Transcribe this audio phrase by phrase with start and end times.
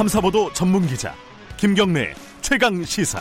[0.00, 1.14] 탐사보도 전문 기자
[1.58, 3.20] 김경래 최강 시사.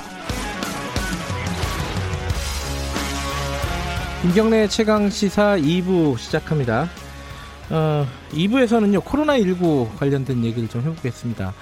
[4.21, 6.87] 김경래 최강 시사 2부 시작합니다.
[7.69, 11.53] 어, 2부에서는요 코로나19 관련된 얘기를 좀 해보겠습니다.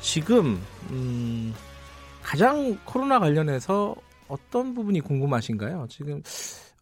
[0.00, 1.52] 지금 음,
[2.22, 3.96] 가장 코로나 관련해서
[4.28, 5.88] 어떤 부분이 궁금하신가요?
[5.90, 6.22] 지금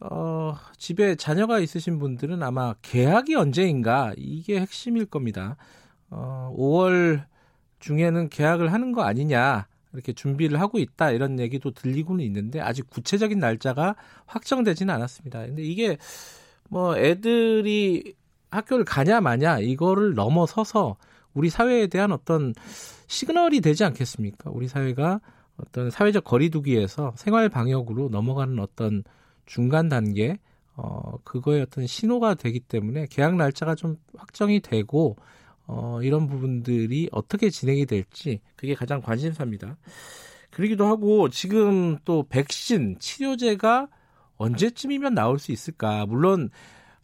[0.00, 5.56] 어, 집에 자녀가 있으신 분들은 아마 계약이 언제인가 이게 핵심일 겁니다.
[6.10, 7.24] 어, 5월
[7.80, 13.38] 중에는 계약을 하는 거 아니냐 이렇게 준비를 하고 있다 이런 얘기도 들리고는 있는데 아직 구체적인
[13.38, 13.96] 날짜가
[14.26, 15.46] 확정되지는 않았습니다.
[15.46, 15.96] 근데 이게
[16.68, 18.14] 뭐 애들이
[18.50, 20.96] 학교를 가냐 마냐 이거를 넘어서서
[21.34, 22.54] 우리 사회에 대한 어떤
[23.06, 24.50] 시그널이 되지 않겠습니까?
[24.50, 25.20] 우리 사회가
[25.56, 29.02] 어떤 사회적 거리두기에서 생활 방역으로 넘어가는 어떤
[29.46, 30.38] 중간 단계
[30.76, 35.16] 어 그거의 어떤 신호가 되기 때문에 계약 날짜가 좀 확정이 되고
[35.68, 39.76] 어 이런 부분들이 어떻게 진행이 될지 그게 가장 관심사입니다.
[40.50, 43.88] 그러기도 하고 지금 또 백신 치료제가
[44.38, 46.06] 언제쯤이면 나올 수 있을까?
[46.06, 46.50] 물론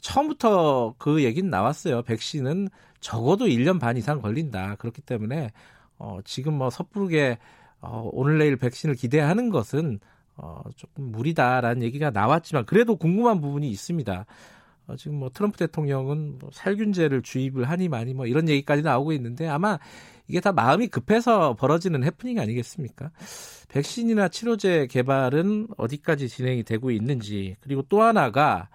[0.01, 2.03] 처음부터 그 얘기는 나왔어요.
[2.03, 2.69] 백신은
[3.01, 4.77] 적어도 1년 반 이상 걸린다.
[4.77, 5.51] 그렇기 때문에
[5.99, 7.39] 어 지금 뭐 섣부르게
[7.81, 10.01] 어, 오늘 내일 백신을 기대하는 것은
[10.37, 14.25] 어, 조금 무리다라는 얘기가 나왔지만 그래도 궁금한 부분이 있습니다.
[14.87, 19.49] 어, 지금 뭐 트럼프 대통령은 뭐 살균제를 주입을 하니 많이 뭐 이런 얘기까지 나오고 있는데
[19.49, 19.79] 아마
[20.29, 23.11] 이게 다 마음이 급해서 벌어지는 해프닝 아니겠습니까?
[23.69, 28.69] 백신이나 치료제 개발은 어디까지 진행이 되고 있는지 그리고 또 하나가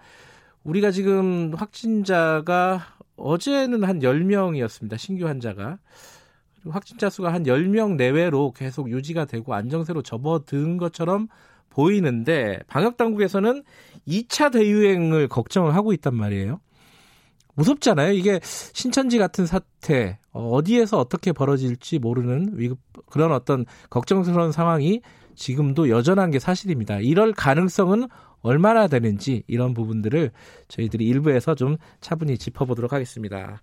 [0.64, 2.82] 우리가 지금 확진자가
[3.16, 4.98] 어제는 한 10명이었습니다.
[4.98, 5.78] 신규 환자가.
[6.68, 11.28] 확진자 수가 한 10명 내외로 계속 유지가 되고 안정세로 접어든 것처럼
[11.70, 13.62] 보이는데 방역 당국에서는
[14.06, 16.60] 2차 대유행을 걱정을 하고 있단 말이에요.
[17.54, 18.12] 무섭잖아요.
[18.12, 25.00] 이게 신천지 같은 사태 어디에서 어떻게 벌어질지 모르는 위급 그런 어떤 걱정스러운 상황이
[25.34, 27.00] 지금도 여전한 게 사실입니다.
[27.00, 28.08] 이럴 가능성은
[28.42, 30.30] 얼마나 되는지 이런 부분들을
[30.68, 33.60] 저희들이 일부에서 좀 차분히 짚어보도록 하겠습니다.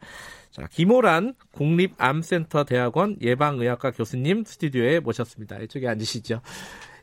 [0.51, 5.59] 자, 김호란 국립암센터 대학원 예방의학과 교수님 스튜디오에 모셨습니다.
[5.59, 6.41] 이쪽에 앉으시죠.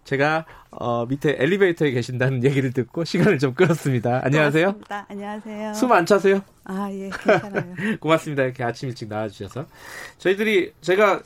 [0.05, 4.21] 제가 어, 밑에 엘리베이터에 계신다는 얘기를 듣고 시간을 좀 끌었습니다.
[4.25, 4.65] 안녕하세요.
[4.73, 5.07] 고맙습니다.
[5.09, 5.75] 안녕하세요.
[5.75, 6.41] 숨 안 차세요?
[6.65, 7.75] 아, 예, 괜찮아요.
[8.01, 8.43] 고맙습니다.
[8.45, 9.67] 이렇게 아침 일찍 나와주셔서.
[10.19, 11.23] 저희들이, 제가,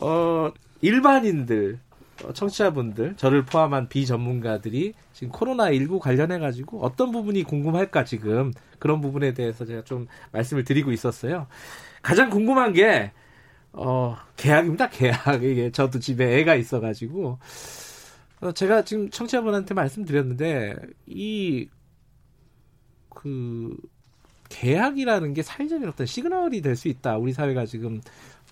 [0.00, 0.50] 어,
[0.80, 1.78] 일반인들,
[2.24, 9.64] 어, 청취자분들, 저를 포함한 비전문가들이 지금 코로나19 관련해가지고 어떤 부분이 궁금할까 지금 그런 부분에 대해서
[9.64, 11.46] 제가 좀 말씀을 드리고 있었어요.
[12.02, 13.12] 가장 궁금한 게,
[13.72, 15.42] 어, 계약입니다, 계약.
[15.44, 17.38] 이게 저도 집에 애가 있어가지고.
[18.40, 20.76] 어, 제가 지금 청취자분한테 말씀드렸는데,
[21.06, 21.68] 이,
[23.10, 23.76] 그,
[24.50, 27.18] 계약이라는 게 사회적인 어떤 시그널이 될 수 있다.
[27.18, 28.00] 우리 사회가 지금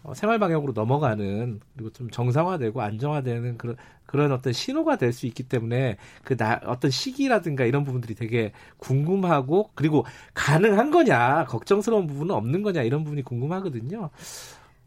[0.05, 3.77] 어, 생활 방향으로 넘어가는 그리고 좀 정상화되고 안정화되는 그런
[4.07, 9.71] 그런 어떤 신호가 될 수 있기 때문에 그 나, 어떤 시기라든가 이런 부분들이 되게 궁금하고
[9.75, 14.11] 그리고 가능한 거냐 걱정스러운 부분은 없는 거냐 이런 부분이 궁금하거든요.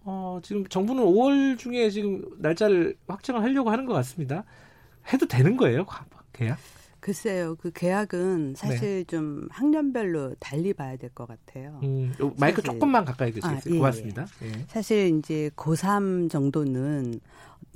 [0.06, 4.46] 어, 지금 정부는 5월 중에 지금 날짜를 확정을 하려고 하는 것 같습니다.
[5.14, 5.86] 해도 되는 거예요,
[6.34, 6.58] 계약?
[7.14, 9.04] 글쎄요, 그 계약은 사실 네.
[9.06, 11.80] 좀 학년별로 달리 봐야 될 것 같아요.
[11.82, 12.64] 음, 마이크 사실.
[12.74, 13.58] 조금만 가까이 대주세요.
[13.58, 14.28] 아, 예, 고맙습니다.
[14.44, 14.52] 예.
[14.68, 17.20] 사실 이제 고3 정도는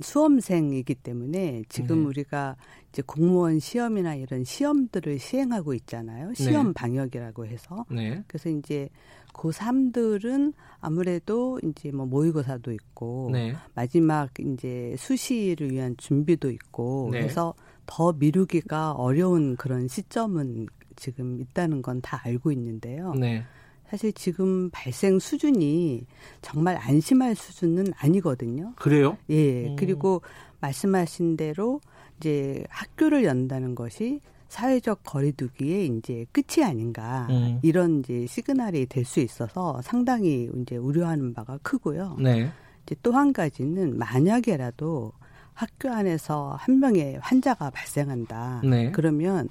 [0.00, 2.06] 수험생이기 때문에 지금 네.
[2.06, 2.54] 우리가
[2.90, 6.32] 이제 공무원 시험이나 이런 시험들을 시행하고 있잖아요.
[6.34, 6.72] 시험 네.
[6.74, 7.84] 방역이라고 해서.
[7.90, 8.22] 네.
[8.28, 8.88] 그래서 이제
[9.32, 13.56] 고3들은 아무래도 이제 뭐 모의고사도 있고 네.
[13.74, 17.22] 마지막 이제 수시를 위한 준비도 있고 네.
[17.22, 17.52] 그래서
[17.86, 23.14] 더 미루기가 어려운 그런 시점은 지금 있다는 건 다 알고 있는데요.
[23.14, 23.42] 네.
[23.88, 26.06] 사실 지금 발생 수준이
[26.42, 28.72] 정말 안심할 수준은 아니거든요.
[28.76, 29.16] 그래요?
[29.30, 29.68] 예.
[29.68, 29.76] 음.
[29.76, 30.22] 그리고
[30.60, 31.80] 말씀하신 대로
[32.18, 37.58] 이제 학교를 연다는 것이 사회적 거리두기의 이제 끝이 아닌가 음.
[37.62, 42.16] 이런 이제 시그널이 될 수 있어서 상당히 이제 우려하는 바가 크고요.
[42.20, 42.50] 네.
[42.84, 45.12] 이제 또 한 가지는 만약에라도
[45.54, 48.62] 학교 안에서 한 명의 환자가 발생한다.
[48.64, 48.90] 네.
[48.90, 49.48] 그러면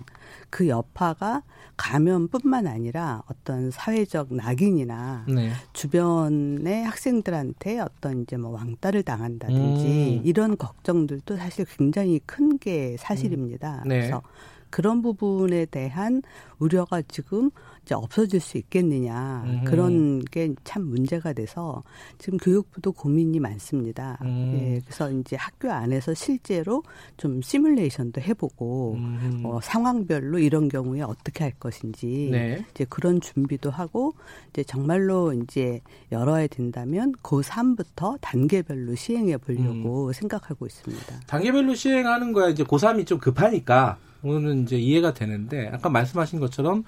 [0.49, 1.43] 그 여파가
[1.77, 5.51] 감염뿐만 아니라 어떤 사회적 낙인이나 네.
[5.71, 10.21] 주변의 학생들한테 어떤 이제 뭐 왕따를 당한다든지 음.
[10.25, 13.81] 이런 걱정들도 사실 굉장히 큰 게 사실입니다.
[13.85, 13.89] 음.
[13.89, 13.99] 네.
[13.99, 14.21] 그래서
[14.69, 16.21] 그런 부분에 대한
[16.59, 17.49] 우려가 지금
[17.83, 19.63] 이제 없어질 수 있겠느냐 음.
[19.65, 21.83] 그런 게 참 문제가 돼서
[22.17, 24.17] 지금 교육부도 고민이 많습니다.
[24.21, 24.59] 음.
[24.59, 26.83] 예, 그래서 이제 학교 안에서 실제로
[27.17, 29.41] 좀 시뮬레이션도 해보고 음.
[29.45, 32.65] 어, 상황별로 이런 경우에 어떻게 할 것인지 네.
[32.71, 34.13] 이제 그런 준비도 하고
[34.49, 35.81] 이제 정말로 이제
[36.11, 40.13] 열어야 된다면 고3부터 단계별로 시행해 보려고 음.
[40.13, 41.21] 생각하고 있습니다.
[41.27, 46.83] 단계별로 시행하는 거야 이제 고3이 좀 급하니까 오늘은 이제 이해가 되는데 아까 말씀하신 것처럼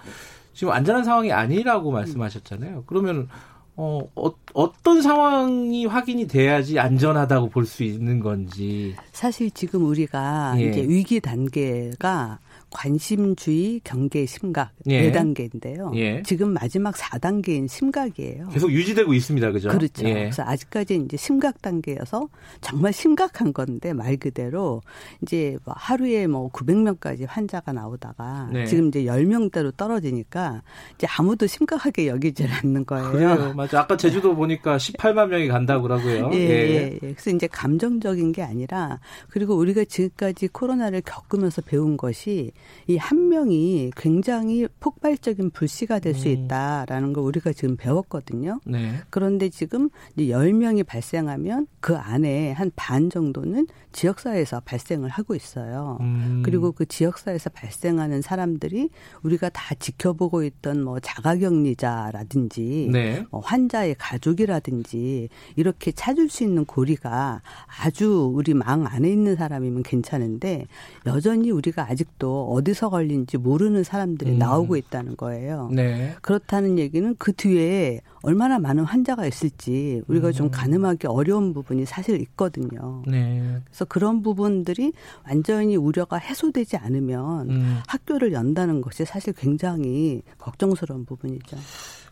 [0.55, 2.85] 지금 안전한 상황이 아니라고 말씀하셨잖아요.
[2.87, 3.27] 그러면
[3.75, 8.95] 어, 어, 떤 상황이 확인이 돼야지 안전하다고 볼 수 있는 건지.
[9.11, 10.69] 사실 지금 우리가 예.
[10.69, 12.39] 이제 위기 단계가
[12.75, 15.09] 관심주의, 경계, 심각 예.
[15.09, 15.95] 4단계인데요.
[15.95, 16.21] 예.
[16.23, 18.49] 지금 마지막 4단계인 심각이에요.
[18.49, 19.51] 계속 유지되고 있습니다.
[19.51, 19.69] 그죠?
[19.69, 20.05] 그렇죠.
[20.05, 20.13] 예.
[20.13, 22.27] 그래서 아직까지 이제 심각 단계여서
[22.59, 24.81] 정말 심각한 건데 말 그대로
[25.21, 28.65] 이제 뭐 하루에 뭐 900명까지 환자가 나오다가 네.
[28.65, 30.61] 지금 이제 10명대로 떨어지니까
[30.95, 33.11] 이제 아무도 심각하게 여기질 않는 거예요.
[33.11, 33.53] 그래요.
[33.55, 33.79] 맞아.
[33.79, 36.29] 아까 제주도 보니까 18만 명이 간다고 그러고요.
[36.33, 36.49] 예, 예.
[36.49, 36.99] 예.
[37.01, 37.13] 예.
[37.13, 38.99] 그래서 이제 감정적인 게 아니라
[39.29, 42.51] 그리고 우리가 지금까지 코로나를 겪으면서 배운 것이
[42.87, 46.33] 이 한 명이 굉장히 폭발적인 불씨가 될수 음.
[46.33, 48.59] 있다라는 걸 우리가 지금 배웠거든요.
[48.65, 48.95] 네.
[49.09, 55.97] 그런데 지금 이제 10명이 발생하면 그 안에 한 반 정도는 지역사회에서 발생을 하고 있어요.
[56.01, 56.41] 음.
[56.43, 58.89] 그리고 그 지역사회에서 발생하는 사람들이
[59.23, 63.25] 우리가 다 지켜보고 있던 뭐 자가격리자라든지 네.
[63.31, 67.41] 뭐 환자의 가족이라든지 이렇게 찾을 수 있는 고리가
[67.81, 70.65] 아주 우리 망 안에 있는 사람이면 괜찮은데
[71.05, 74.37] 여전히 우리가 아직도 어디서 걸린지 모르는 사람들이 음.
[74.37, 75.69] 나오고 있다는 거예요.
[75.71, 76.15] 네.
[76.21, 80.33] 그렇다는 얘기는 그 뒤에 얼마나 많은 환자가 있을지 우리가 음.
[80.33, 83.03] 좀 가늠하기 어려운 부분이 사실 있거든요.
[83.07, 83.59] 네.
[83.65, 84.93] 그래서 그런 부분들이
[85.25, 87.79] 완전히 우려가 해소되지 않으면 음.
[87.87, 91.57] 학교를 연다는 것이 사실 굉장히 걱정스러운 부분이죠.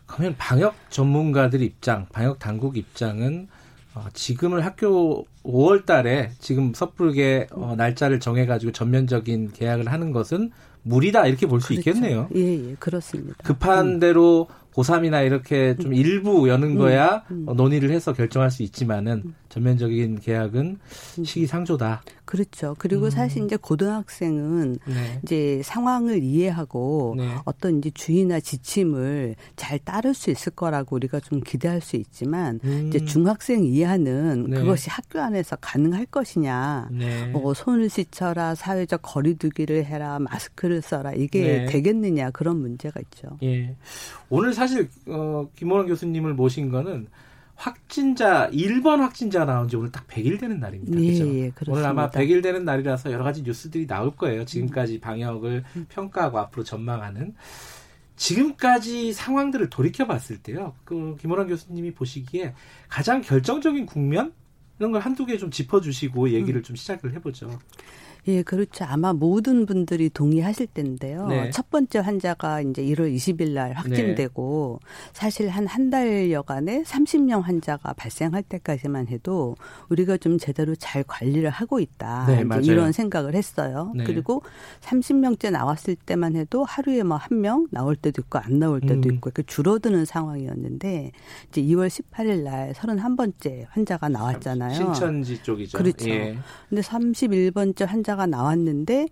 [0.06, 3.48] 그러면 방역 전문가들 입장, 방역 당국 입장은
[3.94, 10.50] 어, 지금을 학교 5월 달에 지금 섣부르게 어, 날짜를 정해가지고 전면적인 계약을 하는 것은
[10.82, 11.90] 무리다 이렇게 볼수 그렇죠.
[11.90, 12.28] 있겠네요.
[12.34, 13.34] 예, 예, 그렇습니다.
[13.42, 14.00] 급한 음.
[14.00, 15.94] 대로 고3이나 이렇게 좀 음.
[15.94, 16.78] 일부 여는 음.
[16.78, 17.46] 거야 음.
[17.48, 17.56] 음.
[17.56, 19.34] 논의를 해서 결정할 수 있지만은 음.
[19.54, 20.78] 전면적인 계약은
[21.22, 22.02] 시기상조다.
[22.24, 22.74] 그렇죠.
[22.76, 23.10] 그리고 음.
[23.10, 25.20] 사실 이제 고등학생은 네.
[25.22, 27.28] 이제 상황을 이해하고 네.
[27.44, 32.88] 어떤 이제 주의나 지침을 잘 따를 수 있을 거라고 우리가 좀 기대할 수 있지만 음.
[32.88, 34.56] 이제 중학생 이하는 네.
[34.56, 36.88] 그것이 학교 안에서 가능할 것이냐.
[36.90, 37.26] 네.
[37.28, 41.66] 뭐 손을 씻어라, 사회적 거리두기를 해라, 마스크를 써라 이게 네.
[41.66, 43.38] 되겠느냐 그런 문제가 있죠.
[43.44, 43.76] 예.
[44.30, 47.06] 오늘 사실 어, 김원원 교수님을 모신 거는
[47.56, 51.00] 확진자 1번 확진자 나온 지 오늘 딱 100일 되는 날입니다.
[51.00, 51.34] 예, 그렇죠?
[51.38, 54.44] 예, 오늘 아마 100일 되는 날이라서 여러 가지 뉴스들이 나올 거예요.
[54.44, 55.86] 지금까지 방역을 음.
[55.88, 57.34] 평가하고 앞으로 전망하는
[58.16, 60.74] 지금까지 상황들을 돌이켜 봤을 때요.
[60.84, 62.54] 그 김호란 교수님이 보시기에
[62.88, 64.32] 가장 결정적인 국면
[64.78, 66.62] 이런 걸 한두 개 좀 짚어 주시고 얘기를 음.
[66.62, 67.58] 좀 시작을 해 보죠.
[68.26, 68.84] 예, 그렇죠.
[68.84, 71.26] 아마 모든 분들이 동의하실 텐데요.
[71.26, 71.50] 네.
[71.50, 74.88] 첫 번째 환자가 이제 1월 20일 날 확진되고 네.
[75.12, 79.56] 사실 한 한 달여간에 30명 환자가 발생할 때까지만 해도
[79.88, 82.26] 우리가 좀 제대로 잘 관리를 하고 있다.
[82.26, 83.92] 네, 이런 생각을 했어요.
[83.94, 84.04] 네.
[84.04, 84.42] 그리고
[84.80, 89.14] 30명째 나왔을 때만 해도 하루에 뭐 한 명 나올 때도 있고 안 나올 때도 음.
[89.14, 91.10] 있고 이렇게 줄어드는 상황이었는데
[91.48, 94.74] 이제 2월 18일 날 31번째 환자가 나왔잖아요.
[94.74, 95.76] 신천지 쪽이죠.
[95.78, 96.08] 그렇죠.
[96.10, 96.38] 예.
[96.68, 99.08] 근데 31번째 환자 환자가 나왔는데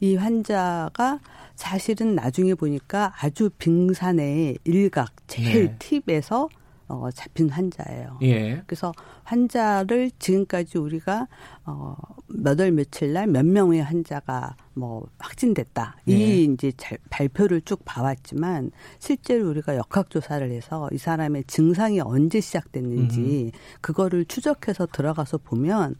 [0.00, 1.20] 이 환자가
[1.54, 6.02] 사실은 나중에 보니까 아주 빙산의 일각 제일 네.
[6.02, 6.48] 팁에서
[6.88, 8.18] 어, 잡힌 환자예요.
[8.22, 8.62] 예.
[8.66, 8.92] 그래서
[9.24, 11.26] 환자를 지금까지 우리가
[11.64, 11.96] 어,
[12.28, 15.96] 몇월 며칠 날 몇 명의 환자가 뭐 확진됐다.
[16.08, 16.12] 예.
[16.12, 22.40] 이 이제 잘, 발표를 쭉 봐왔지만 실제로 우리가 역학 조사를 해서 이 사람의 증상이 언제
[22.40, 23.58] 시작됐는지 음.
[23.80, 25.96] 그거를 추적해서 들어가서 보면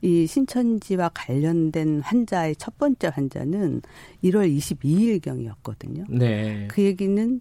[0.00, 3.82] 이 신천지와 관련된 환자의 첫 번째 환자는
[4.24, 6.04] 1월 22일 경이었거든요.
[6.08, 6.68] 네.
[6.68, 7.40] 그 얘기는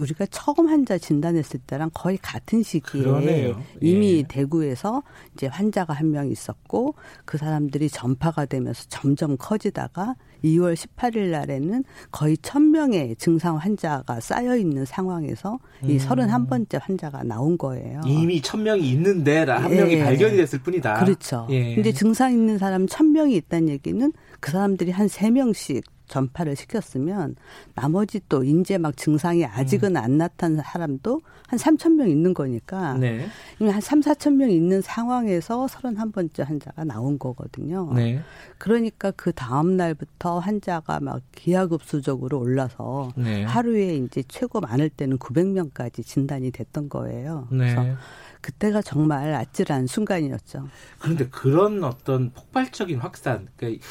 [0.00, 3.62] 우리가 처음 환자 진단했을 때랑 거의 같은 시기에 그러네요.
[3.80, 4.22] 이미 예.
[4.26, 5.02] 대구에서
[5.34, 10.14] 이제 환자가 한 명 있었고 그 사람들이 전파가 되면서 점점 커지다가
[10.44, 15.98] 2월 18일 날에는 거의 1000명의 증상 환자가 쌓여 있는 상황에서 이 음.
[15.98, 18.00] 31번째 환자가 나온 거예요.
[18.06, 19.76] 이미 1000명이 있는데 한 예.
[19.76, 20.94] 명이 발견이 됐을 뿐이다.
[21.04, 21.46] 그렇죠.
[21.50, 21.74] 예.
[21.74, 27.36] 근데 증상 있는 사람 1000명이 있다는 얘기는 그 사람들이 한 3명씩 전파를 시켰으면
[27.74, 29.96] 나머지 또 이제 막 증상이 아직은 음.
[29.96, 33.26] 안 나타난 사람도 한 3천 명 있는 거니까 네.
[33.58, 37.92] 한 3, 4천 명 있는 상황에서 31번째 환자가 나온 거거든요.
[37.94, 38.20] 네.
[38.58, 43.44] 그러니까 그 다음 날부터 환자가 막 기하급수적으로 올라서 네.
[43.44, 47.48] 하루에 이제 최고 많을 때는 900명까지 진단이 됐던 거예요.
[47.50, 47.74] 네.
[47.74, 47.98] 그래서
[48.40, 50.68] 그때가 정말 아찔한 순간이었죠.
[50.98, 53.84] 그런데 그런 어떤 폭발적인 확산, 그러니까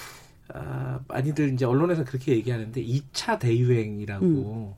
[0.54, 4.74] 아, 많이들 이제 언론에서 그렇게 얘기하는데 2차 대유행이라고 음.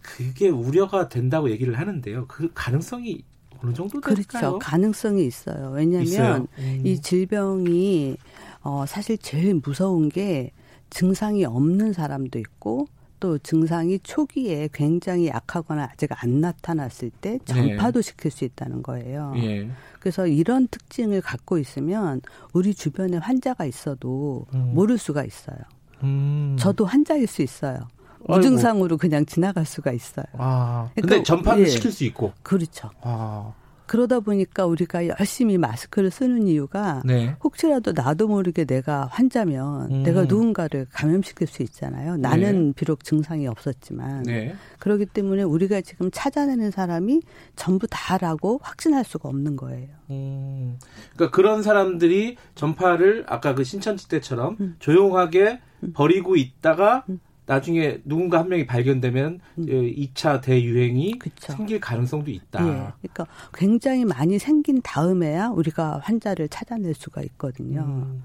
[0.00, 2.26] 그게 우려가 된다고 얘기를 하는데요.
[2.26, 3.22] 그 가능성이
[3.62, 4.24] 어느 정도 될까요?
[4.26, 4.58] 그렇죠.
[4.58, 5.70] 가능성이 있어요.
[5.70, 6.82] 왜냐하면 음.
[6.84, 8.16] 이 질병이
[8.62, 10.52] 어, 사실 제일 무서운 게
[10.90, 12.86] 증상이 없는 사람도 있고
[13.20, 18.10] 또 증상이 초기에 굉장히 약하거나 아직 안 나타났을 때 전파도 네.
[18.10, 19.34] 시킬 수 있다는 거예요.
[19.36, 19.70] 예.
[20.00, 22.22] 그래서 이런 특징을 갖고 있으면
[22.54, 24.72] 우리 주변에 환자가 있어도 음.
[24.74, 25.58] 모를 수가 있어요.
[26.02, 26.56] 음.
[26.58, 27.78] 저도 환자일 수 있어요.
[28.26, 30.26] 무증상으로 그냥 지나갈 수가 있어요.
[30.34, 31.66] 아, 그러니까, 근데 전파를 예.
[31.66, 32.32] 시킬 수 있고.
[32.42, 32.90] 그렇죠.
[33.02, 33.52] 아.
[33.90, 37.34] 그러다 보니까 우리가 열심히 마스크를 쓰는 이유가 네.
[37.42, 40.02] 혹시라도 나도 모르게 내가 환자면 음.
[40.04, 42.16] 내가 누군가를 감염시킬 수 있잖아요.
[42.16, 42.72] 나는 네.
[42.76, 44.54] 비록 증상이 없었지만 네.
[44.78, 47.22] 그렇기 때문에 우리가 지금 찾아내는 사람이
[47.56, 49.88] 전부 다라고 확신할 수가 없는 거예요.
[50.10, 50.78] 음.
[51.14, 54.76] 그러니까 그런 사람들이 전파를 아까 그 신천지 때처럼 음.
[54.78, 55.92] 조용하게 음.
[55.94, 57.18] 버리고 있다가 음.
[57.50, 59.66] 나중에 누군가 한 명이 발견되면 음.
[59.66, 61.52] 2차 대유행이 그쵸.
[61.52, 62.60] 생길 가능성도 있다.
[62.64, 62.92] 예.
[63.02, 67.80] 그러니까 굉장히 많이 생긴 다음에야 우리가 환자를 찾아낼 수가 있거든요.
[67.80, 68.22] 음.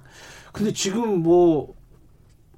[0.54, 1.74] 근데 지금 뭐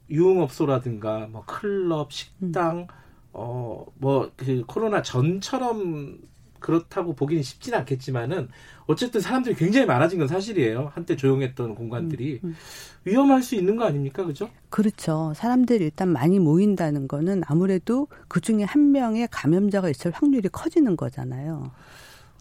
[0.09, 2.87] 유흥업소라든가 뭐 클럽, 식당 음.
[3.31, 6.19] 어뭐 그 코로나 전처럼
[6.59, 8.49] 그렇다고 보기는 쉽지는 않겠지만은
[8.85, 10.91] 어쨌든 사람들이 굉장히 많아진 건 사실이에요.
[10.93, 12.55] 한때 조용했던 공간들이 음, 음.
[13.03, 14.49] 위험할 수 있는 거 아닙니까, 그죠?
[14.69, 15.33] 그렇죠.
[15.35, 21.71] 사람들이 일단 많이 모인다는 거는 아무래도 그 중에 한 명의 감염자가 있을 확률이 커지는 거잖아요.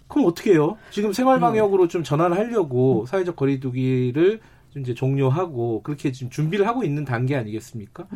[0.08, 0.76] 그럼 어떻게 해요?
[0.90, 1.88] 지금 생활 방역으로 음.
[1.88, 3.06] 좀 전환하려고 음.
[3.06, 4.40] 사회적 거리두기를
[4.76, 8.06] 이제 종료하고 그렇게 지금 준비를 하고 있는 단계 아니겠습니까?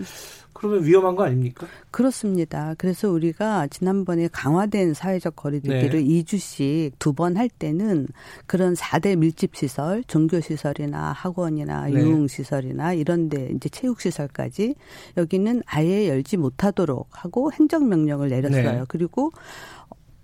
[0.53, 1.67] 그러면 위험한 거 아닙니까?
[1.91, 2.75] 그렇습니다.
[2.77, 6.23] 그래서 우리가 지난번에 강화된 사회적 거리두기를 네.
[6.23, 8.07] 2주씩 두 번 할 때는
[8.47, 11.95] 그런 4대 밀집 시설, 종교 시설이나 학원이나 네.
[11.95, 14.75] 유흥 시설이나 이런 데 이제 체육 시설까지
[15.17, 18.81] 여기는 아예 열지 못하도록 하고 행정 명령을 내렸어요.
[18.81, 18.85] 네.
[18.89, 19.31] 그리고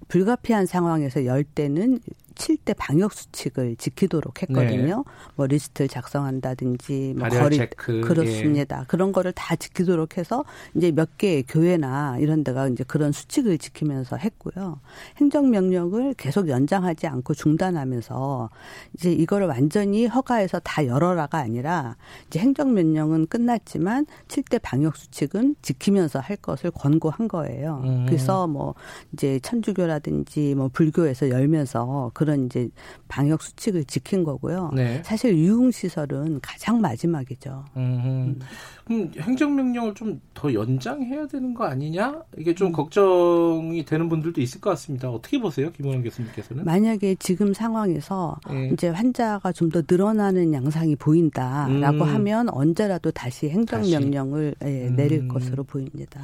[0.09, 1.99] 불가피한 상황에서 열 때는
[2.37, 4.97] 7대 방역 수칙을 지키도록 했거든요.
[4.97, 5.12] 네.
[5.35, 8.81] 뭐 리스트를 작성한다든지 뭐 거리 체크, 그렇습니다.
[8.81, 8.85] 예.
[8.87, 14.16] 그런 거를 다 지키도록 해서 이제 몇 개의 교회나 이런 데가 이제 그런 수칙을 지키면서
[14.16, 14.81] 했고요.
[15.16, 18.50] 행정 명령을 계속 연장하지 않고 중단하면서
[18.95, 21.97] 이제 이거를 완전히 허가해서 다 열어라가 아니라
[22.28, 27.81] 이제 행정 명령은 끝났지만 7대 방역 수칙은 지키면서 할 것을 권고한 거예요.
[27.85, 28.05] 음.
[28.07, 28.75] 그래서 뭐
[29.12, 32.68] 이제 천주교라든지 뭐 불교에서 열면서 그 그런 이제
[33.06, 34.73] 방역 수칙을 지킨 거고요.
[34.75, 35.00] 네.
[35.04, 37.64] 사실 유흥 시설은 가장 마지막이죠.
[37.76, 38.38] 음.
[38.85, 42.23] 그럼 행정명령을 좀 더 연장해야 되는 거 아니냐?
[42.37, 42.73] 이게 좀 음.
[42.73, 45.09] 걱정이 되는 분들도 있을 것 같습니다.
[45.11, 46.64] 어떻게 보세요, 김원영 교수님께서는?
[46.64, 48.71] 만약에 지금 상황에서 네.
[48.73, 52.02] 이제 환자가 좀 더 늘어나는 양상이 보인다라고 음.
[52.02, 54.71] 하면 언제라도 다시 행정명령을 다시.
[54.73, 55.28] 예, 내릴 음.
[55.28, 56.21] 것으로 보입니다.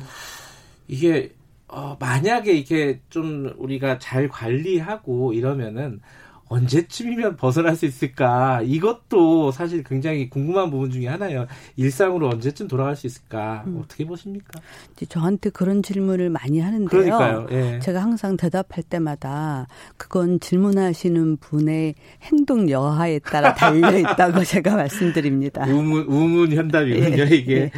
[0.88, 1.32] 이게
[1.72, 6.00] 어, 만약에 이게 좀 우리가 잘 관리하고 이러면은
[6.48, 8.60] 언제쯤이면 벗어날 수 있을까?
[8.62, 11.46] 이것도 사실 굉장히 궁금한 부분 중에 하나예요.
[11.76, 13.64] 일상으로 언제쯤 돌아갈 수 있을까?
[13.66, 13.80] 음.
[13.82, 14.60] 어떻게 보십니까?
[15.08, 16.88] 저한테 그런 질문을 많이 하는데요.
[16.88, 17.46] 그러니까요.
[17.52, 17.78] 예.
[17.78, 25.64] 제가 항상 대답할 때마다 그건 질문하시는 분의 행동 여하에 따라 달려 있다고 제가 말씀드립니다.
[25.64, 27.34] 우문 우문 현답이군요, 예.
[27.34, 27.54] 이게.
[27.54, 27.70] 예.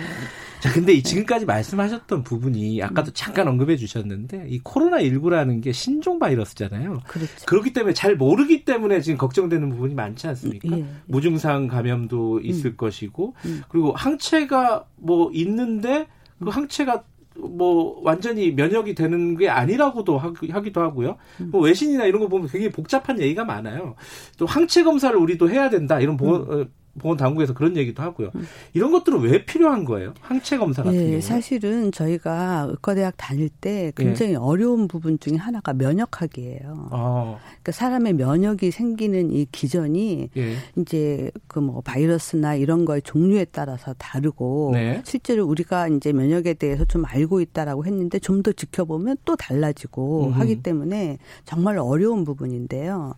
[0.65, 7.01] 자, 근데 지금까지 말씀하셨던 부분이 아까도 잠깐 언급해 주셨는데 이 코로나 19라는 게 신종 바이러스잖아요.
[7.07, 7.45] 그렇죠.
[7.45, 10.79] 그렇기 때문에 잘 모르기 때문에 지금 걱정되는 부분이 많지 않습니까?
[10.79, 10.87] 예.
[11.05, 12.77] 무증상 감염도 있을 음.
[12.79, 13.63] 것이고 음.
[13.69, 16.07] 그리고 항체가 뭐 있는데
[16.43, 17.05] 그 항체가
[17.37, 21.19] 뭐 완전히 면역이 되는 게 아니라고도 하기도 하고요.
[21.43, 21.51] 음.
[21.51, 23.97] 뭐 외신이나 이런 거 보면 굉장히 복잡한 얘기가 많아요.
[24.39, 26.71] 또 항체 검사를 우리도 해야 된다 이런 보건 음.
[26.97, 28.31] 어, 보건 당국에서 그런 얘기도 하고요.
[28.35, 28.47] 음.
[28.73, 30.15] 이런 것들은 왜 필요한 거예요?
[30.21, 31.21] 항체 검사 같은 예, 경우.
[31.21, 34.37] 사실은 저희가 의과대학 다닐 때 굉장히 예.
[34.37, 36.89] 어려운 부분 중에 하나가 면역학이에요.
[36.93, 37.37] 아.
[37.47, 40.55] 그러니까 사람의 면역이 생기는 이 기전이 예.
[40.77, 45.01] 이제 그 뭐 바이러스나 이런 거의 종류에 따라서 다르고 네.
[45.07, 50.33] 실제로 우리가 이제 면역에 대해서 좀 알고 있다라고 했는데 좀 더 지켜보면 또 달라지고 음.
[50.33, 53.15] 하기 때문에 정말 어려운 부분인데요.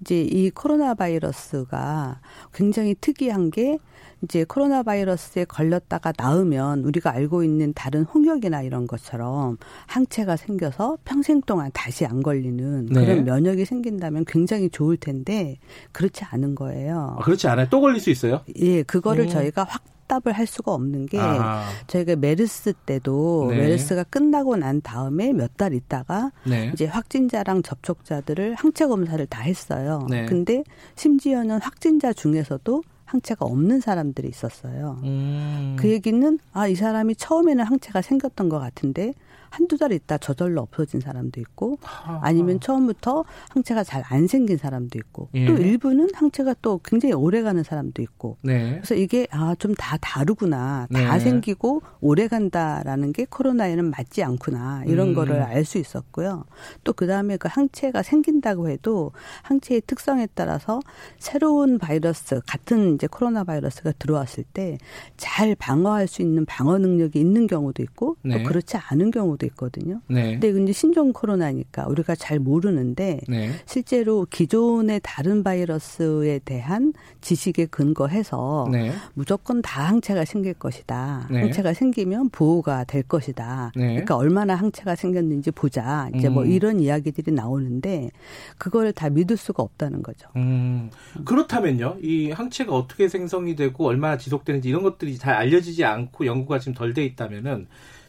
[0.00, 2.20] 이제 이 코로나 바이러스가
[2.54, 3.78] 굉장히 특 특이한 게
[4.22, 11.40] 이제 코로나 바이러스에 걸렸다가 나으면 우리가 알고 있는 다른 홍역이나 이런 것처럼 항체가 생겨서 평생
[11.42, 13.04] 동안 다시 안 걸리는 네.
[13.04, 15.58] 그런 면역이 생긴다면 굉장히 좋을 텐데
[15.92, 17.16] 그렇지 않은 거예요.
[17.18, 17.66] 아, 그렇지 않아요?
[17.70, 18.40] 또 걸릴 수 있어요?
[18.56, 19.28] 예, 그거를 오.
[19.28, 21.68] 저희가 확 답을 할 수가 없는 게 아.
[21.86, 23.58] 저희가 메르스 때도 네.
[23.58, 26.70] 메르스가 끝나고 난 다음에 몇 달 있다가 네.
[26.72, 30.06] 이제 확진자랑 접촉자들을 항체 검사를 다 했어요.
[30.08, 30.24] 네.
[30.24, 35.00] 근데 심지어는 확진자 중에서도 항체가 없는 사람들이 있었어요.
[35.04, 35.76] 음.
[35.78, 39.14] 그 얘기는 아 이 사람이 처음에는 항체가 생겼던 것 같은데
[39.50, 41.78] 한두 달 있다 저절로 없어진 사람도 있고
[42.22, 45.46] 아니면 처음부터 항체가 잘 안 생긴 사람도 있고 예.
[45.46, 48.76] 또 일부는 항체가 또 굉장히 오래 가는 사람도 있고 네.
[48.76, 51.18] 그래서 이게 아 좀 다 다르구나 다 네.
[51.20, 55.14] 생기고 오래 간다라는 게 코로나에는 맞지 않구나 이런 음.
[55.14, 56.44] 거를 알 수 있었고요
[56.84, 59.12] 또 그다음에 그 항체가 생긴다고 해도
[59.42, 60.80] 항체의 특성에 따라서
[61.18, 64.78] 새로운 바이러스 같은 이제 코로나 바이러스가 들어왔을 때
[65.16, 68.38] 잘 방어할 수 있는 방어 능력이 있는 경우도 있고 네.
[68.42, 70.00] 또 그렇지 않은 경우 경우도 있거든요.
[70.08, 70.38] 네.
[70.38, 73.50] 근데 이제 신종 코로나니까 우리가 잘 모르는데 네.
[73.64, 78.92] 실제로 기존의 다른 바이러스에 대한 지식에 근거해서 네.
[79.14, 81.28] 무조건 다 항체가 생길 것이다.
[81.30, 81.40] 네.
[81.42, 83.72] 항체가 생기면 보호가 될 것이다.
[83.76, 83.86] 네.
[83.88, 86.10] 그러니까 얼마나 항체가 생겼는지 보자.
[86.14, 86.44] 이제 뭐 음.
[86.44, 88.10] 뭐 이런 이야기들이 나오는데
[88.58, 90.28] 그거를 다 믿을 수가 없다는 거죠.
[90.36, 90.90] 음.
[91.24, 91.96] 그렇다면요.
[92.02, 96.94] 이 항체가 어떻게 생성이 되고 얼마나 지속되는지 이런 것들이 잘 알려지지 않고 연구가 지금 덜
[96.94, 97.66] 돼 있다면은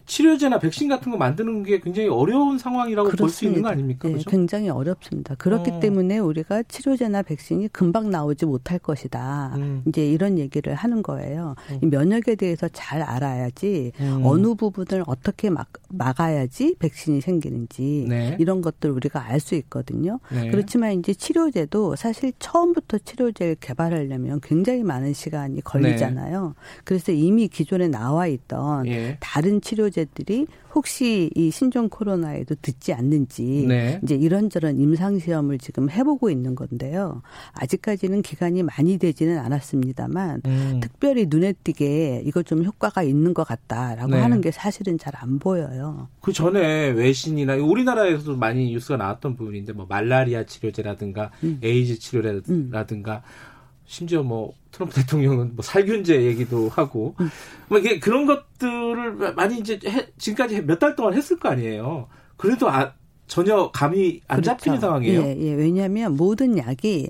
[0.10, 4.08] 치료제나 백신 같은 거 만드는 게 굉장히 어려운 상황이라고 볼 수 있는 거 아닙니까?
[4.08, 4.30] 네, 그렇죠?
[4.30, 5.36] 굉장히 어렵습니다.
[5.36, 5.80] 그렇기 어.
[5.80, 9.54] 때문에 우리가 치료제나 백신이 금방 나오지 못할 것이다.
[9.58, 9.84] 음.
[9.88, 11.54] 이제 이런 얘기를 하는 거예요.
[11.84, 11.89] 음.
[11.92, 14.22] 면역에 대해서 잘 알아야지 음.
[14.25, 18.36] 어느 부분을 어떻게 막, 막아야지 백신이 생기는지 네.
[18.39, 20.20] 이런 것들 우리가 알 수 있거든요.
[20.34, 20.50] 네.
[20.50, 26.48] 그렇지만 이제 치료제도 사실 처음부터 치료제를 개발하려면 굉장히 많은 시간이 걸리잖아요.
[26.48, 26.82] 네.
[26.84, 29.18] 그래서 이미 기존에 나와 있던 예.
[29.22, 34.00] 다른 치료제 문제들이 혹시 이 신종 코로나에도 듣지 않는지 네.
[34.03, 37.22] 이제 이런저런 임상 시험을 지금 해보고 있는 건데요.
[37.53, 40.79] 아직까지는 기간이 많이 되지는 않았습니다만 음.
[40.82, 44.22] 특별히 눈에 띄게 이거 좀 효과가 있는 것 같다라고 네.
[44.22, 46.08] 하는 게 사실은 잘 안 보여요.
[46.22, 51.60] 그 전에 외신이나 우리나라에서도 많이 뉴스가 나왔던 부분인데 뭐 말라리아 치료제라든가 음.
[51.62, 53.59] 에이즈 치료라든가 음.
[53.89, 57.29] 심지어 뭐 트럼프 대통령은 뭐 살균제 얘기도 하고 음.
[57.69, 62.08] 뭐 이게 그런 것들을 많이 이제 해, 지금까지 몇 달 동안 했을 거 아니에요.
[62.38, 62.93] 그래도 아,
[63.25, 64.51] 전혀 감이 안 그렇죠.
[64.58, 65.22] 잡히는 상황이에요.
[65.22, 65.53] 예, 예.
[65.53, 67.10] 왜냐하면 모든 약이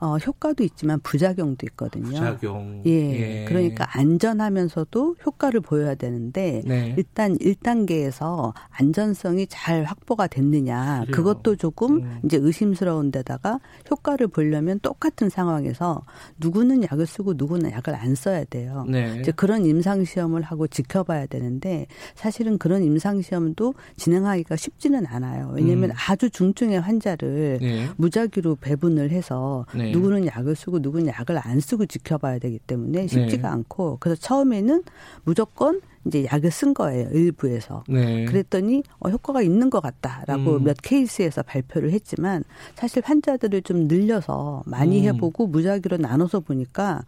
[0.00, 2.06] 어, 효과도 있지만 부작용도 있거든요.
[2.06, 2.82] 부작용.
[2.86, 2.90] 예.
[2.90, 3.44] 예.
[3.46, 6.94] 그러니까 안전하면서도 효과를 보여야 되는데 네.
[6.96, 11.10] 일단 1단계에서 안전성이 잘 확보가 됐느냐 그래요.
[11.10, 12.20] 그것도 조금 음.
[12.24, 13.60] 이제 의심스러운 데다가
[13.90, 16.02] 효과를 보려면 똑같은 상황에서
[16.38, 18.86] 누구는 약을 쓰고 누구는 약을 안 써야 돼요.
[18.88, 19.18] 네.
[19.20, 25.52] 이제 그런 임상 시험을 하고 지켜봐야 되는데 사실은 그런 임상 시험도 진행하기가 쉽지는 않아요.
[25.54, 25.94] 왜냐하면 음.
[26.08, 27.88] 아주 중증의 환자를 네.
[27.96, 29.98] 무작위로 배분을 해서 네.
[29.98, 33.54] 누구는 약을 쓰고 누구는 약을 안 쓰고 지켜봐야 되기 때문에 쉽지가 네.
[33.54, 34.82] 않고 그래서 처음에는
[35.24, 38.24] 무조건 이제 약을 쓴 거예요 일부에서 네.
[38.24, 40.64] 그랬더니 어, 효과가 있는 것 같다라고 음.
[40.64, 42.42] 몇 케이스에서 발표를 했지만
[42.74, 45.14] 사실 환자들을 좀 늘려서 많이 음.
[45.14, 47.02] 해보고 무작위로 나눠서 보니까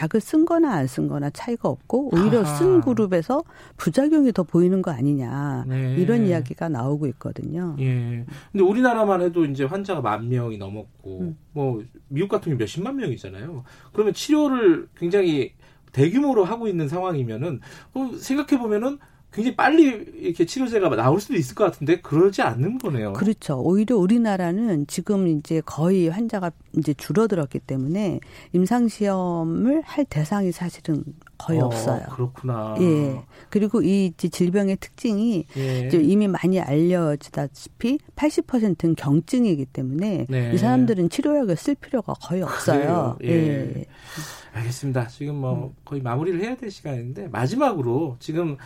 [0.00, 2.54] 약을 쓴거나 안 쓴거나 차이가 없고 오히려 아하.
[2.56, 3.42] 쓴 그룹에서
[3.76, 5.96] 부작용이 더 보이는 거 아니냐 네.
[5.96, 7.74] 이런 이야기가 나오고 있거든요.
[7.80, 8.24] 예.
[8.52, 11.36] 근데 우리나라만 해도 이제 환자가 만 명이 넘었고 음.
[11.52, 13.64] 뭐 미국 같은 경우 몇십만 명이잖아요.
[13.92, 15.52] 그러면 치료를 굉장히
[15.92, 17.60] 대규모로 하고 있는 상황이면은
[17.94, 18.98] 어, 생각해 보면은
[19.32, 19.84] 굉장히 빨리
[20.16, 23.12] 이렇게 치료제가 나올 수도 있을 것 같은데 그러지 않는 거네요.
[23.12, 23.60] 그렇죠.
[23.60, 28.20] 오히려 우리나라는 지금 이제 거의 환자가 이제 줄어들었기 때문에
[28.52, 31.04] 임상 시험을 할 대상이 사실은
[31.36, 32.06] 거의 어, 없어요.
[32.10, 32.74] 그렇구나.
[32.80, 33.20] 예.
[33.50, 35.90] 그리고 이 질병의 특징이 예.
[35.92, 40.52] 이미 많이 알려지다시피 80%는 경증이기 때문에 네.
[40.54, 43.18] 이 사람들은 치료약을 쓸 필요가 거의 없어요.
[43.22, 43.28] 예.
[43.28, 43.84] 예.
[44.58, 45.06] 알겠습니다.
[45.08, 45.74] 지금 뭐 음.
[45.84, 48.56] 거의 마무리를 해야 될 시간인데 마지막으로 지금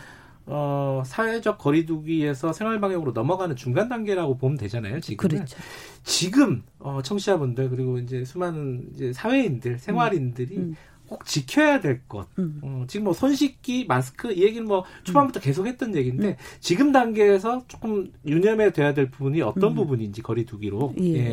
[0.45, 4.99] 어, 사회적 거리두기에서 생활 방역으로 넘어가는 중간 단계라고 보면 되잖아요.
[4.99, 5.57] 지금 그렇죠.
[6.03, 10.61] 지금 어, 청취자분들 그리고 이제 수많은 이제 사회인들, 생활인들이 음.
[10.61, 10.75] 음.
[11.07, 12.27] 꼭 지켜야 될 것.
[12.39, 12.59] 음.
[12.61, 15.41] 어, 지금 뭐 손 씻기, 마스크 이 얘기는 뭐 초반부터 음.
[15.41, 16.35] 계속 했던 얘기인데 음.
[16.59, 19.75] 지금 단계에서 조금 유념해 둬야 될 부분이 어떤 음.
[19.75, 20.93] 부분인지 거리두기로.
[20.99, 21.03] 예.
[21.13, 21.23] 예.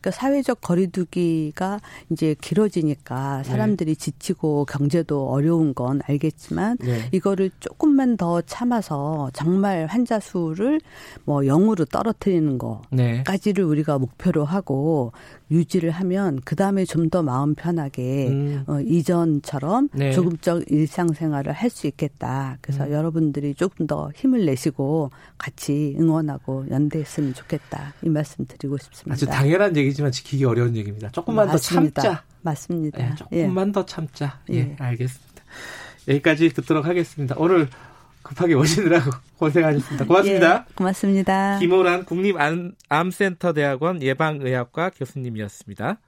[0.00, 3.98] 그러니까 사회적 거리두기가 이제 길어지니까 사람들이 네.
[3.98, 7.08] 지치고 경제도 어려운 건 알겠지만 네.
[7.12, 10.80] 이거를 조금만 더 참아서 정말 환자 수를
[11.24, 13.68] 뭐 0으로 떨어뜨리는 거까지를 네.
[13.68, 15.12] 우리가 목표로 하고
[15.50, 18.62] 유지를 하면 그 다음에 좀 더 마음 편하게 음.
[18.68, 20.12] 어, 이전 예전처럼 네.
[20.12, 22.58] 조금적 일상생활을 할 수 있겠다.
[22.62, 22.90] 그래서 음.
[22.90, 27.94] 여러분들이 조금 더 힘을 내시고 같이 응원하고 연대했으면 좋겠다.
[28.02, 29.12] 이 말씀 드리고 싶습니다.
[29.12, 31.10] 아주 당연한 얘기지만 지키기 어려운 얘기입니다.
[31.10, 32.02] 조금만 맞습니다.
[32.02, 32.24] 더 참자.
[32.42, 32.98] 맞습니다.
[32.98, 33.72] 네, 조금만 예.
[33.72, 34.40] 더 참자.
[34.50, 35.42] 예, 예, 알겠습니다.
[36.08, 37.36] 여기까지 듣도록 하겠습니다.
[37.38, 37.68] 오늘
[38.22, 40.06] 급하게 오시느라고 고생하셨습니다.
[40.06, 40.66] 고맙습니다.
[40.68, 41.58] 예, 고맙습니다.
[41.60, 45.98] 김호란 국립암센터 대학원 예방의학과 교수님이었습니다.